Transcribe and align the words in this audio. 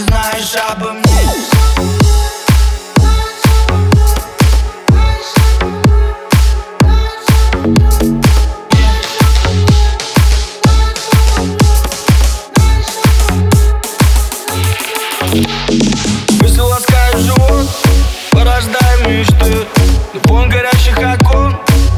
знаешь 0.00 0.54
обо 0.70 0.92
мне. 0.92 1.02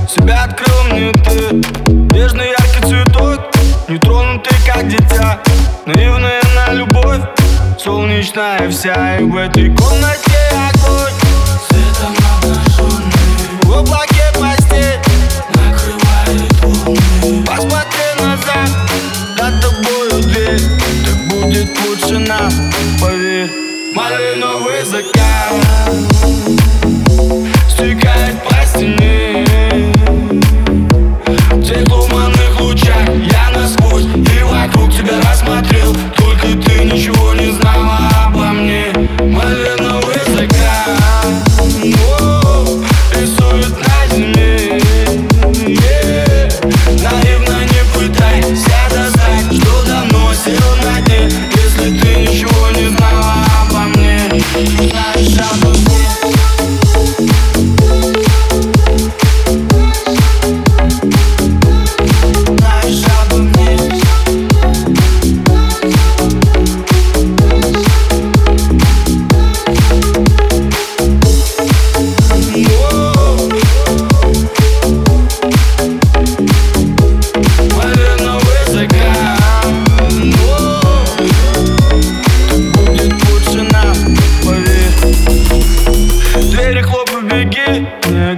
Себя 0.08 0.44
открыл 0.44 0.84
мне 0.84 1.12
ты. 1.12 1.55
Нежный 2.14 2.48
яркий 2.50 2.80
цветок, 2.88 3.41
не 3.88 3.98
тронутый 3.98 4.56
как 4.66 4.86
дитя. 4.86 5.41
Наивная 5.86 6.41
на 6.55 6.72
любовь, 6.72 7.20
солнечная 7.80 8.70
вся 8.70 9.19
И 9.19 9.24
в 9.24 9.37
этой 9.37 9.74
комнате 9.77 10.38
огонь. 10.52 11.12
Светом 11.69 12.14
обнаженный. 12.37 13.12
В 13.62 13.70
облаке 13.70 14.24
постель, 14.34 15.00
накрывает 15.55 16.52
волны 16.62 17.45
посмотри 17.47 18.09
назад 18.20 18.70
За 19.37 19.52
тобою 19.60 20.23
дверь, 20.23 20.60
так 21.05 21.41
будет 21.41 21.70
лучше 21.87 22.19
нам, 22.19 22.50
поверь. 23.00 23.50
Малиновый 23.95 24.84
закат 24.84 25.83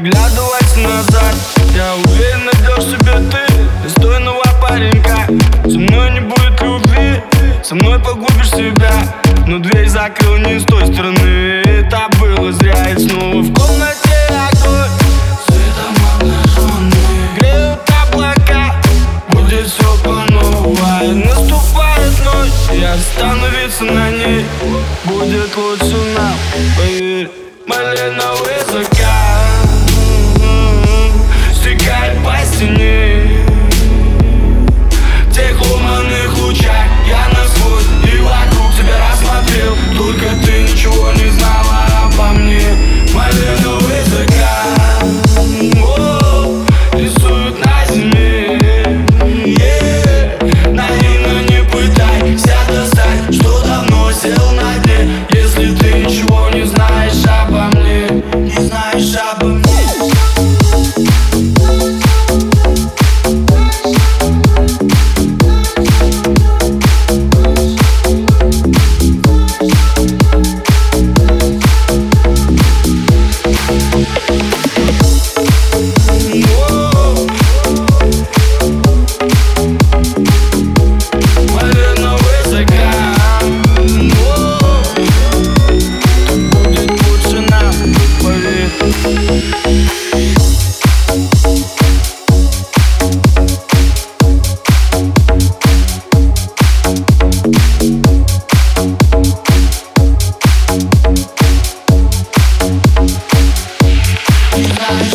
не 0.06 0.10
оглядывайся 0.10 0.78
назад. 0.80 1.34
Я 1.74 1.94
уверен, 1.94 2.44
найдешь 2.44 2.84
себе 2.84 3.30
ты. 3.30 3.62
Достойного 3.82 4.42
паренька. 4.60 5.26
Со 5.64 5.78
мной 5.78 6.10
не 6.12 6.20
будет 6.20 6.60
любви, 6.62 7.22
со 7.62 7.74
мной 7.74 7.98
погубишь 7.98 8.50
себя. 8.50 8.92
Но 9.46 9.58
дверь 9.58 9.88
закрыл 9.88 10.36
не 10.38 10.58
с 10.60 10.64
той 10.64 10.86
стороны. 10.92 11.62
Это 11.64 12.08
было 12.20 12.52
зря. 12.52 12.90
И 12.90 12.98
снова 12.98 13.42
в 13.42 13.52
комнате 13.54 14.02
остановиться 22.94 23.84
на 23.84 24.10
ней. 24.10 24.46
Будет 25.04 25.54
лучше 25.56 25.96
нам, 26.16 26.34
поверь 26.78 27.28
Малиновый 27.66 28.60
закат 28.72 29.15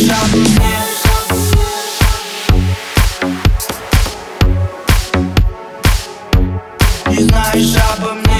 Не 0.02 0.08
знаешь 7.28 7.76
обо 7.94 8.14
мне 8.14 8.31